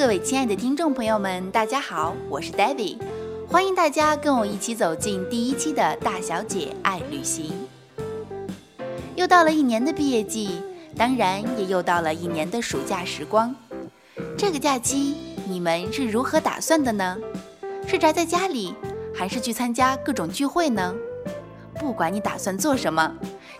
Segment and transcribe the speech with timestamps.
[0.00, 2.96] 各位亲爱的听众朋友们，大家好，我是 David，
[3.46, 7.52] 欢迎大家跟我一起走进第一期的大小姐爱旅行。
[9.14, 10.62] 又到了一年的毕业季，
[10.96, 13.54] 当然也又到了一年的暑假时光。
[14.38, 15.14] 这个假期
[15.46, 17.18] 你们是如何打算的呢？
[17.86, 18.74] 是宅在家里，
[19.14, 20.94] 还是去参加各种聚会呢？
[21.78, 23.14] 不管你打算做什么。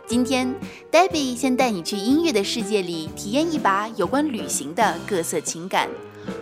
[0.07, 0.55] 今天
[0.91, 5.87] ，Debbie 先带你去音乐的世界里体验一把有关旅行的各色情感，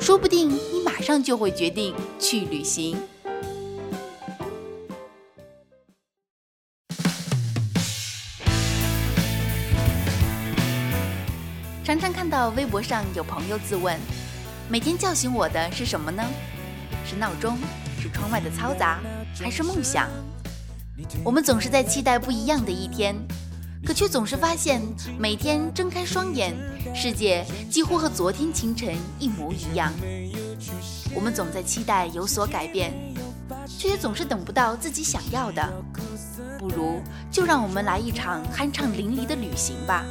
[0.00, 2.96] 说不定你马上就会决定去旅行。
[11.84, 13.98] 常常看到微博上有朋友自问：
[14.68, 16.22] 每天叫醒我的是什么呢？
[17.06, 17.56] 是闹钟？
[18.00, 19.00] 是窗外的嘈杂？
[19.40, 20.08] 还是梦想？
[21.24, 23.16] 我们总是在期待不一样的一天。
[23.84, 24.82] 可却总是发现，
[25.18, 26.54] 每天睁开双眼，
[26.94, 29.92] 世界几乎和昨天清晨一模一样。
[31.14, 32.92] 我们总在期待有所改变，
[33.66, 35.72] 却也总是等不到自己想要的。
[36.58, 40.04] 不如就让我们来一场酣畅淋漓的旅行吧，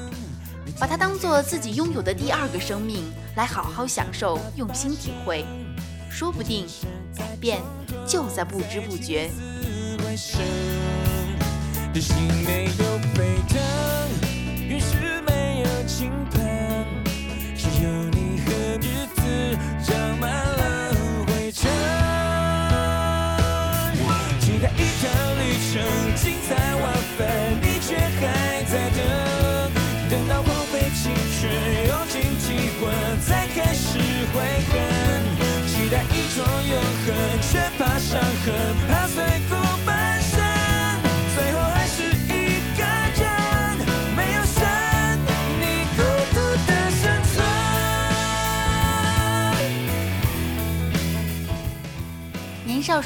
[0.79, 3.03] 把它当做自己拥有的第二个生命，
[3.35, 5.45] 来好好享受，用心体会。
[6.09, 6.65] 说不定，
[7.15, 7.61] 改变
[8.07, 9.29] 就在不知不觉。
[13.17, 13.57] 沸腾，
[14.69, 16.85] 于是没有倾盆，
[17.57, 20.93] 只有你和日子长满了
[21.25, 21.67] 灰尘。
[24.39, 25.09] 期待一趟
[25.39, 25.81] 旅程
[26.15, 27.25] 精彩万分，
[27.59, 29.01] 你却还在等，
[30.11, 31.51] 等到荒废青春
[31.87, 32.85] 用尽体温，
[33.21, 33.97] 才开始
[34.31, 34.35] 悔
[34.69, 34.77] 恨。
[35.65, 37.07] 期待一种永恒，
[37.41, 38.53] 却怕伤痕，
[38.87, 39.56] 怕碎骨。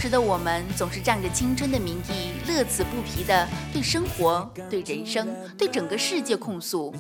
[0.02, 6.92] 时的我们总是仗着青春的名义，乐此不疲地对生活、对人生、对整个世界控诉。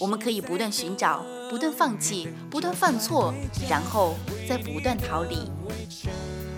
[0.00, 3.34] 我们可以不断寻找，不断放弃，不断犯错，
[3.68, 4.14] 然后
[4.48, 5.50] 再不断逃离。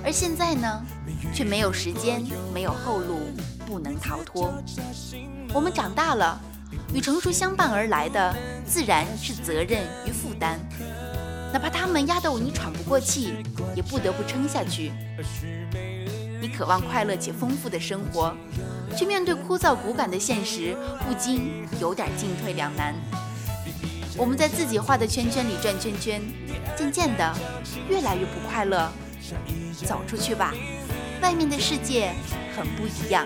[0.04, 0.80] 而现在呢，
[1.34, 2.24] 却没有时间，
[2.54, 3.22] 没有后路，
[3.66, 4.54] 不能逃脱。
[5.52, 6.40] 我们长大了，
[6.94, 8.32] 与成熟相伴而来的，
[8.64, 10.60] 自然是责任与负担。
[11.54, 13.32] 哪怕他们压得你喘不过气，
[13.76, 14.90] 也不得不撑下去。
[16.40, 18.34] 你渴望快乐且丰富的生活，
[18.96, 20.76] 却面对枯燥骨感的现实，
[21.06, 22.92] 不禁有点进退两难。
[24.16, 26.20] 我们在自己画的圈圈里转圈圈，
[26.76, 27.32] 渐渐的
[27.88, 28.90] 越来越不快乐。
[29.86, 30.52] 走出去吧，
[31.22, 32.12] 外面的世界
[32.56, 33.24] 很不一样。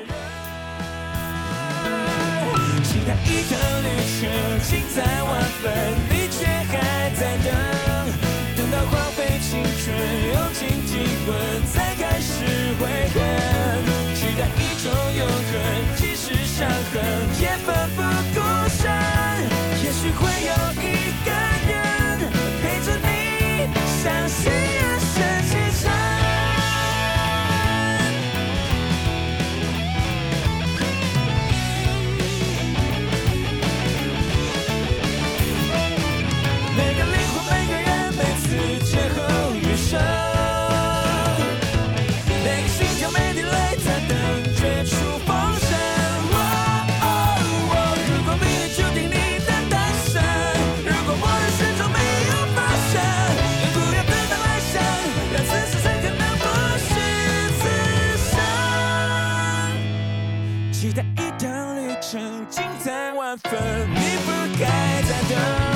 [63.86, 65.67] 你不该再等。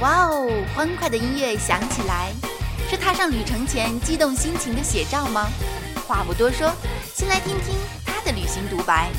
[0.00, 2.30] 哇哦，欢快的音乐响起来，
[2.88, 5.48] 是踏上旅程前激动心情的写照吗？
[6.06, 6.72] 话不多说，
[7.12, 7.74] 先来听听
[8.06, 9.10] 他的旅行独白。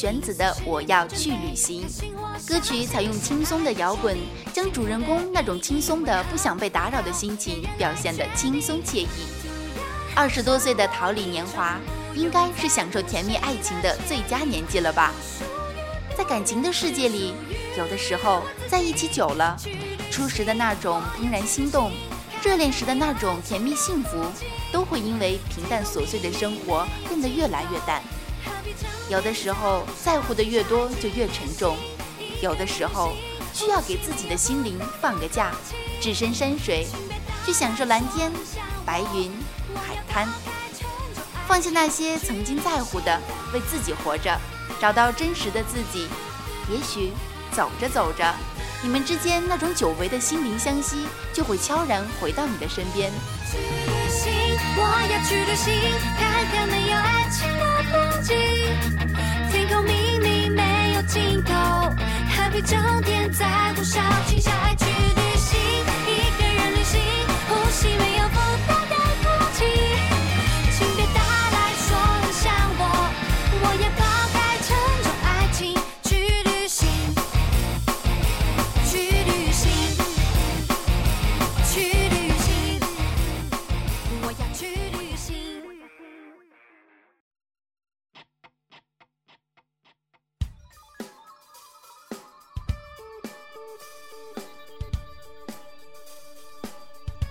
[0.00, 1.86] 玄子的《我要去旅行》，
[2.48, 4.16] 歌曲采用轻松的摇滚，
[4.50, 9.08] 将主人公那种轻松的不想被打扰的心情表现得轻松惬意。
[10.16, 11.78] 二十多岁的桃李年华，
[12.14, 15.12] 应该是享受甜蜜爱情的最佳年纪了吧？
[16.16, 17.34] 在感情的世界里，
[17.76, 19.54] 有的时候在一起久了，
[20.10, 21.92] 初时的那种怦然心动，
[22.42, 24.16] 热恋时的那种甜蜜幸福，
[24.72, 28.02] 都会因为平淡琐碎的生活变得越来越淡。
[29.10, 31.76] 有的时候在乎的越多就越沉重，
[32.40, 33.16] 有的时候
[33.52, 35.50] 需要给自己的心灵放个假，
[36.00, 36.86] 置身山水，
[37.44, 38.30] 去享受蓝天、
[38.86, 39.32] 白云、
[39.74, 40.28] 海滩，
[41.48, 43.20] 放下那些曾经在乎的，
[43.52, 44.38] 为自己活着，
[44.80, 46.06] 找到真实的自己。
[46.70, 47.10] 也许
[47.50, 48.32] 走着走着，
[48.80, 53.10] 你们之间那种久违的心灵相惜，就会悄然回到你的身边。
[54.80, 55.68] 我要去旅行，
[56.18, 56.20] 看
[56.52, 57.62] 看没有爱情的
[57.92, 58.34] 风景。
[59.52, 60.62] 天空明明没
[60.94, 63.44] 有尽头，何必整天在
[63.74, 65.58] 乎小情小爱去旅行？
[66.06, 66.98] 一个人旅行，
[67.48, 68.79] 呼吸没有负担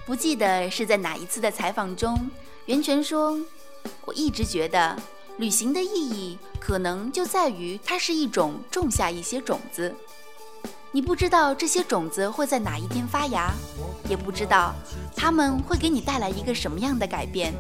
[0.10, 2.18] 不记得是在哪一次的采访中，
[2.66, 3.40] 袁泉说
[4.06, 4.98] ：“我一直觉得
[5.38, 9.94] 旅行的意义可能就在于它是一种种下一些种子。
[10.92, 13.54] 你不知道这些种子会在哪一天发芽，
[14.10, 14.74] 也不知道
[15.16, 17.54] 它们会给你带来一个什么样的改变。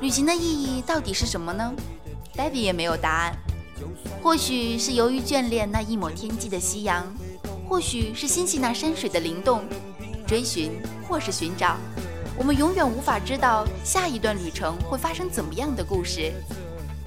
[0.00, 1.70] 旅行的意义到底是什么呢
[2.34, 3.36] ？David 也没有答案。
[4.22, 7.14] 或许是由于眷恋那一抹天际的夕阳，
[7.68, 9.62] 或许是欣喜那山水的灵动。”
[10.26, 11.76] 追寻或是寻找，
[12.36, 16.32] 我们永远无法知道下一段旅程会发生怎么样的故事。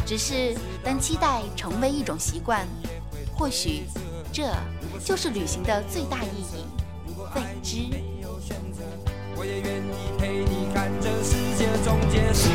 [0.05, 2.65] 只是当期待成为一种习惯，
[3.35, 3.83] 或许
[4.31, 4.43] 这
[5.03, 6.65] 就是旅行的最大意义——
[7.35, 7.77] 未知。
[9.35, 12.49] 我也愿意陪你看这世界终结时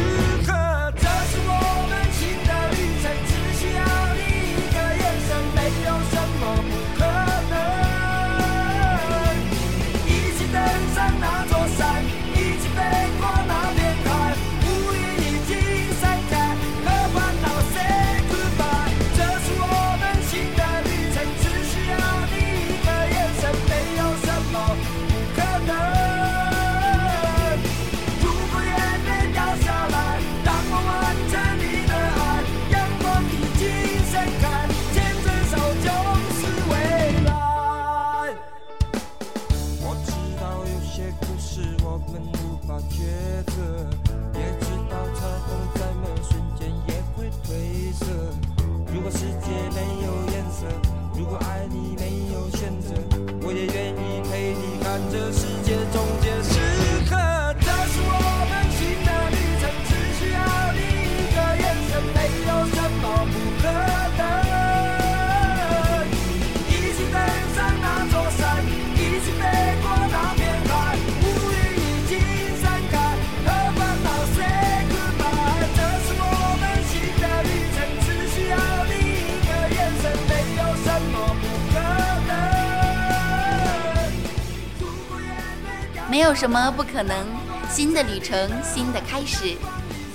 [86.32, 87.26] 有什么不可能，
[87.68, 89.54] 新的旅程，新的开始，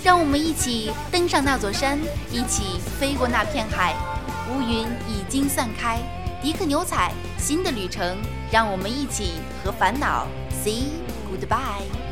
[0.04, 2.00] 让我们一起登上那座山，
[2.32, 3.94] 一起飞过那片海。
[4.50, 6.00] 乌云已经散开，
[6.42, 6.98] 迪克牛仔，
[7.38, 8.18] 新的旅程，
[8.52, 9.34] 让我们一起
[9.64, 10.86] 和烦恼 say
[11.30, 12.07] goodbye。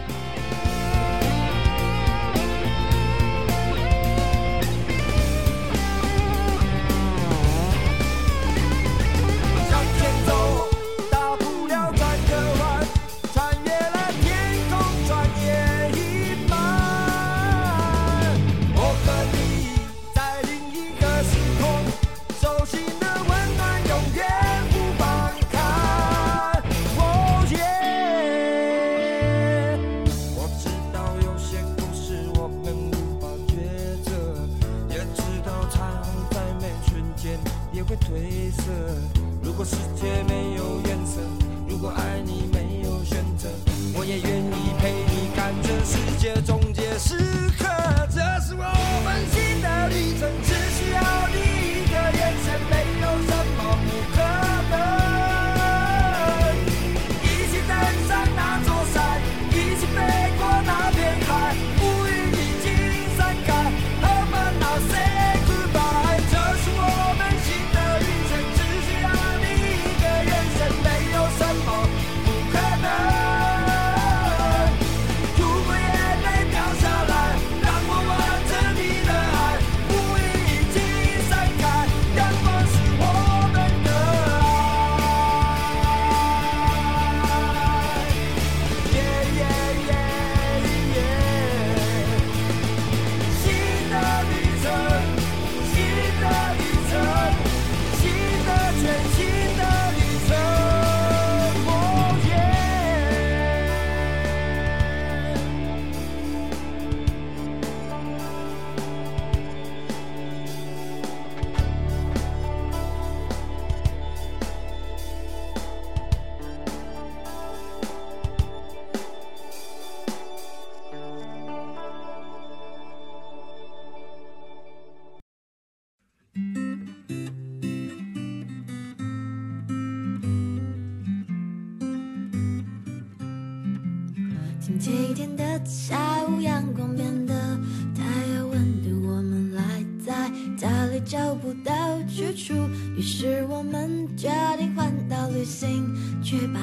[141.15, 141.71] 找不到
[142.09, 142.53] 去处，
[142.97, 145.89] 于是我们决定环岛旅行
[146.21, 146.59] 去吧，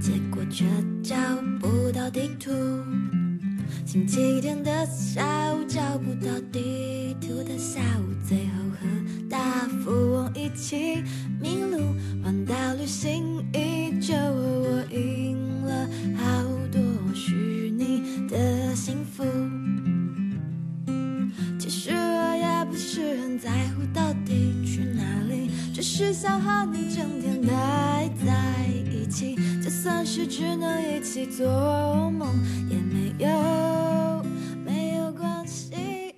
[0.00, 0.64] 结果却
[1.02, 1.16] 找
[1.60, 2.52] 不到地图。
[3.84, 11.02] 星期天的下午，找不到地图的下午，最后和大富翁一起
[11.40, 11.78] 迷路，
[12.22, 13.21] 环岛旅行
[30.26, 31.46] 只能一起做
[32.10, 32.28] 梦，
[32.70, 34.24] 也没有
[34.64, 36.14] 没有关系。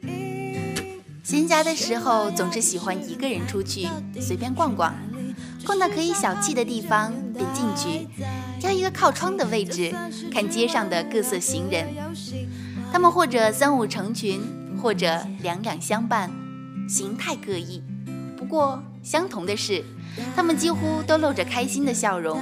[1.22, 3.88] 闲暇的时候，总是喜欢一个人出去
[4.20, 4.94] 随便逛逛，
[5.66, 8.06] 逛到可以小憩的地方便进去，
[8.60, 9.94] 挑一个靠窗的位置，
[10.32, 11.88] 看街上的各色行人。
[12.92, 14.40] 他们或者三五成群，
[14.80, 16.30] 或者两两相伴，
[16.88, 17.82] 形态各异。
[18.36, 19.82] 不过相同的是，
[20.36, 22.38] 他们几乎都露着开心的笑容。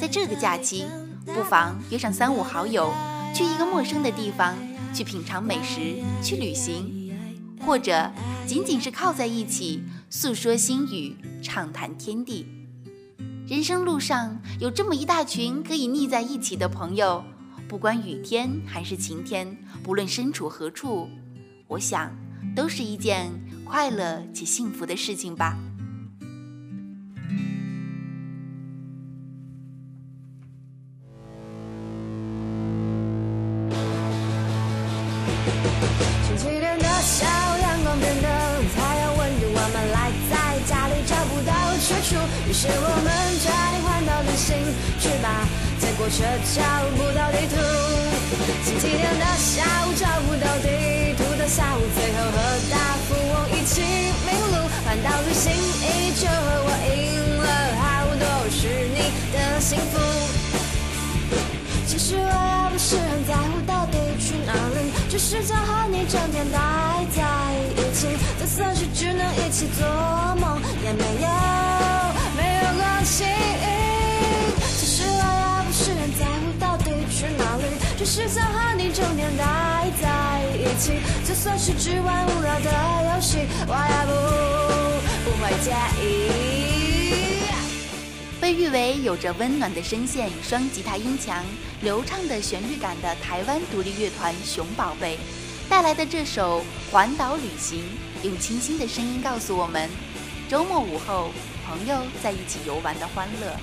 [0.00, 0.84] 在这个假期，
[1.26, 2.92] 不妨约上三五好友，
[3.34, 4.56] 去一个陌生的地方，
[4.94, 7.12] 去品尝美食，去旅行，
[7.66, 8.10] 或者
[8.46, 12.46] 仅仅是靠在一起，诉说心语，畅谈天地。
[13.48, 17.24] 人生路上有这么一大群可以腻在一起的朋友，
[17.66, 21.08] 不管雨天还是晴天，不论身处何处，
[21.66, 22.16] 我想
[22.54, 23.32] 都是一件
[23.64, 25.58] 快乐且幸福的事情吧。
[42.58, 43.06] 是我们
[43.38, 44.50] 决定环岛旅行
[44.98, 45.46] 去吧，
[45.78, 46.26] 结果却
[46.58, 46.58] 找
[46.98, 47.54] 不到地图。
[48.66, 52.36] 星期天的下午，找不到地图的下午，最后和
[52.66, 53.78] 大富翁一起
[54.26, 57.46] 迷路，环岛旅行依旧和我赢了
[57.78, 60.02] 好多虚拟的幸福。
[61.86, 66.58] 其实我也不是很在乎到底去哪里，只是想和你整天待
[67.14, 67.22] 在
[67.78, 68.08] 一起。
[68.40, 69.86] 就算是只能一起做
[70.40, 71.28] 梦，也没有
[77.98, 82.70] 只是想和你整天待在一起，就算是只玩无聊的
[83.12, 84.12] 游戏，我也不
[85.24, 87.42] 不会介意。
[88.40, 91.44] 被誉为有着温暖的声线、双吉他音墙、
[91.82, 95.18] 流畅的旋律感的台湾独立乐团熊宝贝
[95.68, 96.60] 带来的这首
[96.92, 97.82] 《环岛旅行》，
[98.24, 99.90] 用清新的声音告诉我们：
[100.48, 101.32] 周末午后，
[101.66, 103.56] 朋友在一起游玩的欢乐。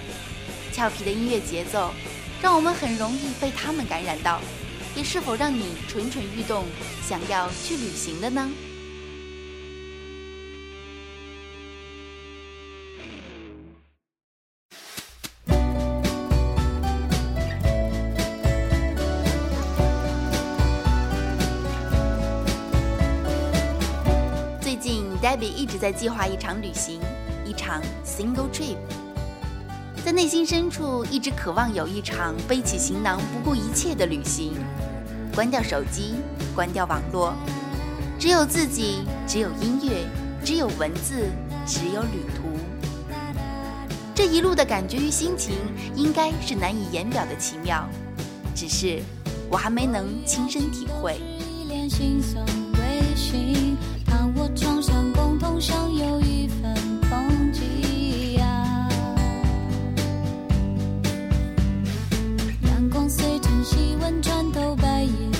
[0.74, 1.94] 俏皮的音乐节奏，
[2.42, 4.40] 让我们很容易被他们感染到，
[4.96, 6.66] 也是否让你蠢蠢欲动，
[7.08, 8.50] 想要去旅行了呢？
[24.62, 27.00] 最近，Debbie 一直在计划一场旅行，
[27.44, 28.78] 一场 single trip。
[30.06, 34.54] 在内心深处，一直渴望有一场背起行囊不顾一切的旅行，
[35.34, 36.14] 关掉手机，
[36.54, 37.34] 关掉网络，
[38.20, 40.08] 只有自己，只有音乐，
[40.46, 41.28] 只有文字，
[41.66, 42.44] 只有旅途。
[44.14, 45.56] 这一路的感觉与心情，
[45.96, 47.90] 应该是难以言表的奇妙，
[48.54, 49.02] 只是
[49.50, 51.20] 我还没能亲身体会。
[51.40, 56.75] 一脸心酸微醺，看我床上共同享有一份
[63.66, 65.35] 气温穿透白夜。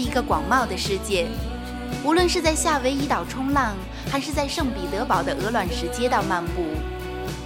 [0.00, 1.26] 是一个广袤的世界，
[2.02, 3.76] 无论是在夏威夷岛冲浪，
[4.10, 6.62] 还是在圣彼得堡的鹅卵石街道漫步；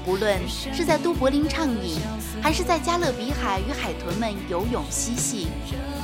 [0.07, 1.99] 无论是在都柏林畅饮，
[2.41, 5.49] 还是在加勒比海与海豚们游泳嬉戏，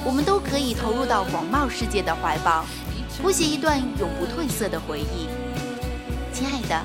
[0.04, 2.64] 我们都可以投入到广袤世界的怀抱，
[3.22, 5.28] 谱写一段永不褪色的回忆。
[6.32, 6.84] 亲爱的，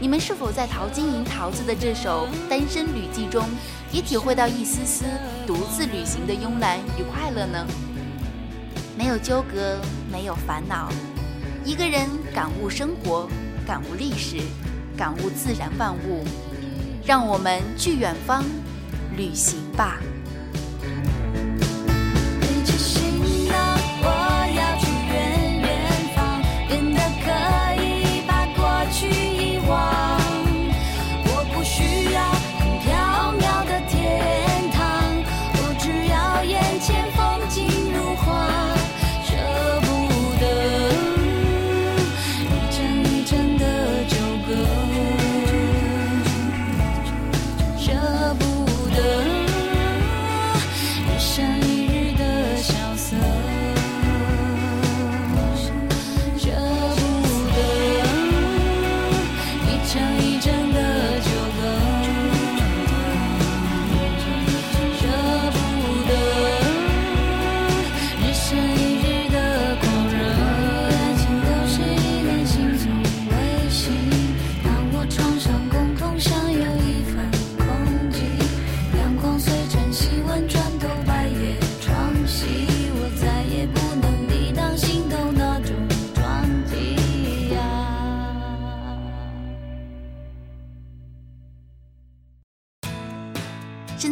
[0.00, 3.44] 你们是否在淘金银桃子的这首《单身旅记》中，
[3.92, 5.04] 也体会到一丝丝
[5.46, 7.64] 独自旅行的慵懒与快乐呢？
[8.98, 9.80] 没有纠葛，
[10.10, 10.90] 没有烦恼，
[11.64, 13.28] 一个人感悟生活，
[13.64, 14.38] 感悟历史，
[14.96, 16.24] 感悟自然万物。
[17.06, 18.42] 让我们去远方
[19.16, 19.98] 旅行吧。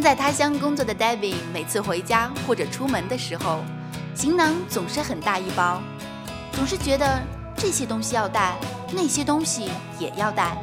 [0.07, 3.65] 在他乡工作的 David，每次回家或者出门的时候，
[4.15, 5.83] 行囊总是很大一包，
[6.53, 7.21] 总是觉得
[7.57, 8.57] 这些东西要带，
[8.93, 10.57] 那些东西也要带，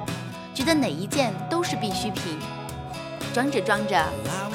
[0.53, 2.39] 觉得哪一件都是必需品。
[3.34, 4.01] 装着装着，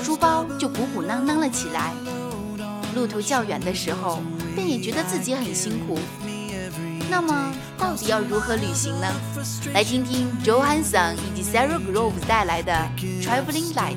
[0.03, 1.93] 书包就鼓鼓囊囊了起来。
[2.95, 4.23] 路途较远的时候，
[4.55, 5.99] 便也觉得自己很辛苦。
[7.11, 9.07] 那么，到底要如何旅行呢？
[9.75, 12.73] 来听听 Joe Hanson 以及 Sarah Groves 带来的
[13.23, 13.97] 《Traveling Light》，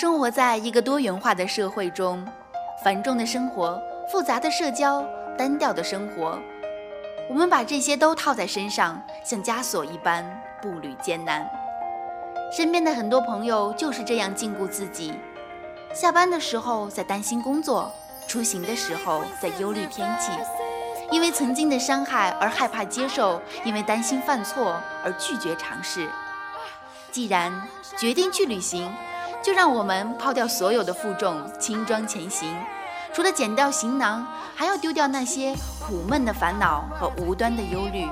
[0.00, 2.24] 生活在一个多元化的社会中，
[2.84, 5.04] 繁重的生活、复杂的社交、
[5.36, 6.38] 单调的生活，
[7.28, 10.24] 我们把这些都套在身上，像枷锁一般，
[10.62, 11.50] 步履艰难。
[12.52, 15.12] 身边的很多朋友就是这样禁锢自己，
[15.92, 17.90] 下班的时候在担心工作，
[18.28, 20.30] 出行的时候在忧虑天气，
[21.10, 26.08] 因为曾经的伤害而害怕接受，因为担心犯错而拒绝尝试。
[27.10, 27.52] 既然
[27.98, 28.88] 决定去旅行，
[29.42, 32.54] 就让我们抛掉所有的负重，轻装前行。
[33.12, 38.06] 除了剪掉行囊，还要丢掉那些苦闷的烦恼和无端的忧虑。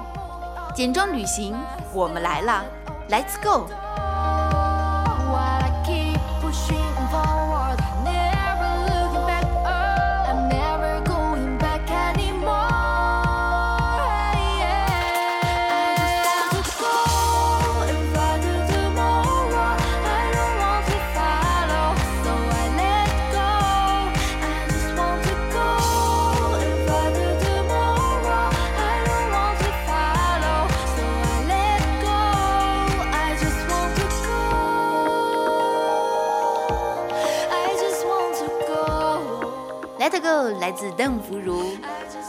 [0.75, 1.55] 简装旅行，
[1.93, 2.65] 我们来了
[3.11, 3.67] ，Let's go！
[39.99, 41.71] Let Go 来自邓福如。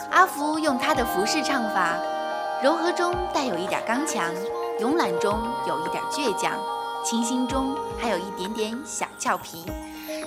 [0.10, 1.98] 阿福用他的服饰唱法，
[2.64, 4.34] 柔和中带有一点刚强，
[4.80, 6.54] 慵懒中有一点倔强，
[7.04, 9.66] 清新中还有一点点小俏皮。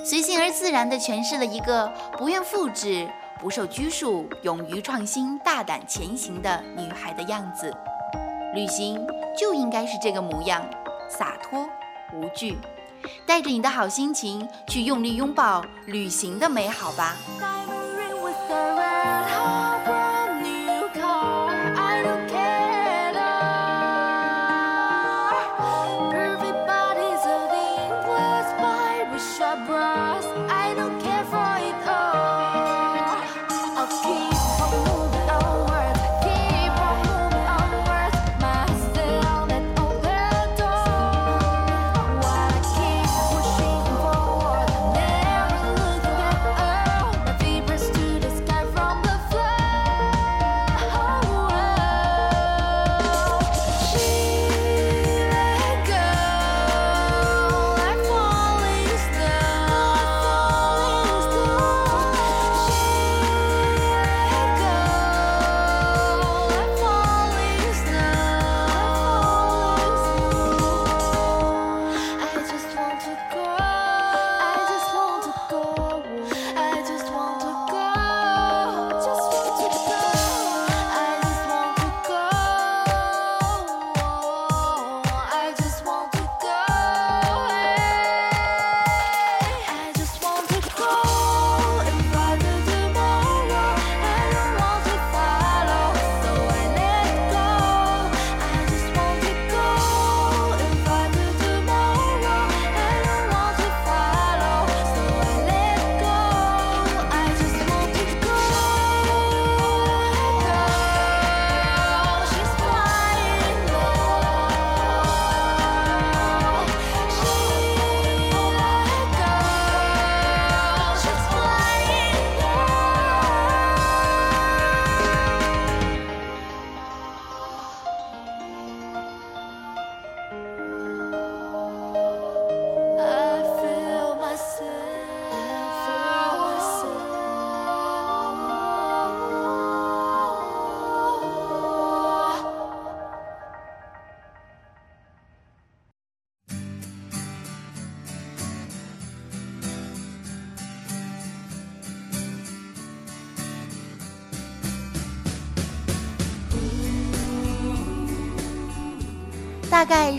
[0.05, 7.75] 随性而自然地诠释了一个不愿复制、不受拘束、勇于创新、大胆前行的女孩的样子。
[8.55, 10.63] 旅行就应该是这个模样，
[11.09, 11.67] 洒脱
[12.13, 12.59] 无惧，
[13.27, 17.17] 带着你的好心情去用力拥抱旅行的美好吧。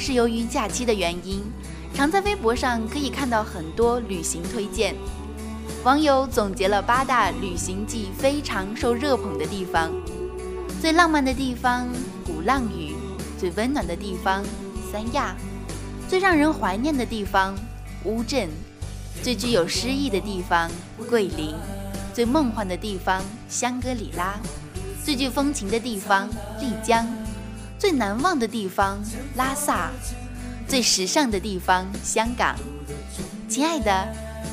[0.01, 1.43] 是由于假期的原因，
[1.93, 4.95] 常在微博上可以看到很多旅行推荐。
[5.83, 9.91] 网友总结了八大旅行季非常受热捧的地方：
[10.81, 11.87] 最浪漫的地方
[12.25, 12.95] 鼓浪屿，
[13.39, 14.43] 最温暖的地方
[14.91, 15.35] 三亚，
[16.09, 17.55] 最让人怀念的地方
[18.03, 18.49] 乌镇，
[19.21, 20.67] 最具有诗意的地方
[21.07, 21.53] 桂林，
[22.11, 24.33] 最梦幻的地方香格里拉，
[25.05, 26.27] 最具风情的地方
[26.59, 27.07] 丽江。
[27.81, 28.99] 最难忘的地方
[29.35, 29.89] 拉萨，
[30.67, 32.55] 最时尚的地方香港。
[33.49, 34.07] 亲爱的，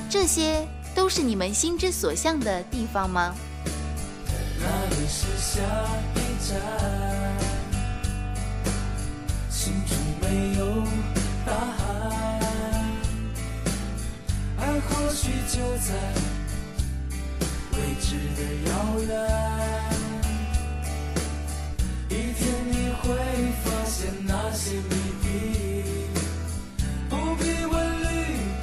[0.08, 3.34] 这些都是你们心之所向的地方吗？
[4.58, 5.60] 那里是下
[6.14, 6.58] 一站，
[9.50, 10.82] 心中没有
[11.44, 12.40] 答案，
[14.58, 15.92] 爱或许就在
[17.72, 18.72] 未知的遥
[19.06, 19.12] 远。
[22.10, 23.04] 一天你会
[23.62, 24.90] 发现那些谜
[25.22, 25.26] 底，
[27.10, 28.06] 不必问旅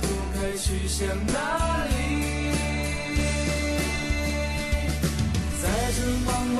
[0.01, 0.03] 途
[0.33, 1.91] 该去向哪里。
[5.61, 5.63] 在
[5.95, 6.27] 这茫
[6.57, 6.59] 茫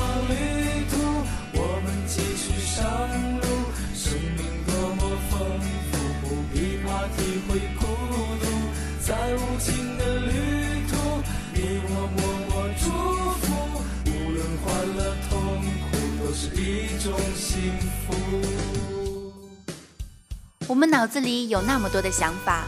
[20.95, 22.63] 脑子里有那么多的想法，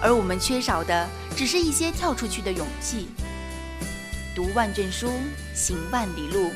[0.00, 3.08] 而我们缺少的只是一些跳出去的勇气。
[4.32, 5.10] 读万卷书，
[5.56, 6.52] 行万里路，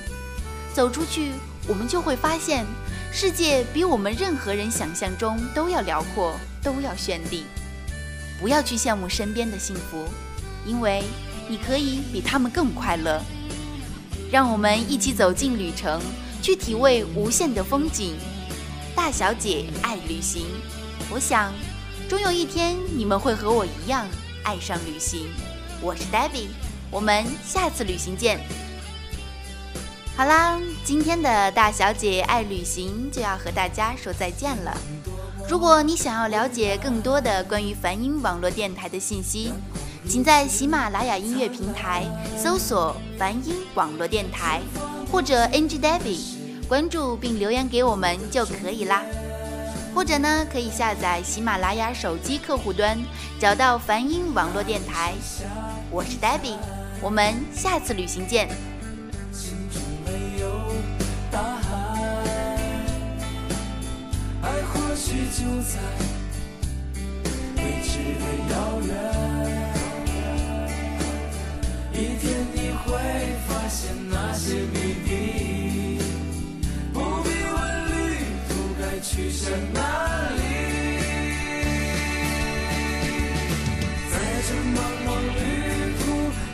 [0.72, 1.32] 走出去，
[1.66, 2.64] 我们就会发现，
[3.12, 7.46] 世界比我们任何人想象中都要辽阔，都要绚丽。
[8.40, 10.06] 不要去羡慕身边的幸福，
[10.64, 11.02] 因为
[11.48, 13.20] 你可以比他们更快乐。
[14.30, 16.00] 让我们一起走进旅程，
[16.40, 18.14] 去体味无限的风景。
[18.94, 20.46] 大小姐爱旅行，
[21.14, 21.52] 我想，
[22.08, 24.06] 终有一天你们会和我一样
[24.44, 25.26] 爱上旅行。
[25.82, 26.48] 我是 Debbie，
[26.90, 28.40] 我们下次旅行见。
[30.16, 34.74] 好啦，今天的大小姐爱旅行就要和大家说再见了。
[35.46, 39.52] 如果你想要了解更多的关于梵音网络电台的信息，
[40.08, 42.06] 请在喜马拉雅音乐平台
[42.38, 44.62] 搜索“梵音网络电台”
[45.12, 49.02] 或者 NG Debbie，关注并留言给我们就可以啦。
[49.94, 52.98] 或者呢，可以下载喜马拉雅手机客户端，
[53.38, 55.12] 找到梵音网络电台。
[55.90, 56.56] 我是 Debbie，
[57.00, 58.48] 我们下次旅行见。
[59.30, 60.48] 心中没有
[61.30, 61.68] 大海，
[64.42, 65.78] 爱或许就在
[67.56, 68.54] 未知的遥
[68.86, 68.90] 远。
[71.92, 72.88] 一天你会
[73.46, 75.61] 发现那些谜底，
[79.02, 79.80] 去向哪
[80.30, 80.40] 里。
[84.10, 84.14] 在
[84.46, 85.38] 这茫茫旅
[85.98, 86.02] 途，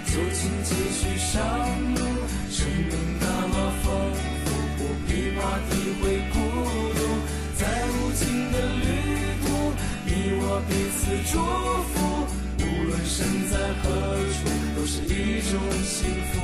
[0.06, 1.37] 就请继续上
[1.94, 2.00] 路。
[2.50, 3.87] 生命那么丰
[4.44, 4.46] 富，
[4.78, 6.34] 不必怕体会孤
[6.94, 6.98] 独。
[7.54, 8.87] 在无尽的旅
[9.42, 9.46] 途，
[10.06, 10.08] 你
[10.40, 11.34] 我彼此祝
[11.92, 11.94] 福。
[12.61, 13.16] 无论身
[13.50, 13.84] 在何
[14.32, 14.37] 处，
[14.74, 15.52] 都是一种
[15.84, 15.96] 幸
[16.32, 16.37] 福。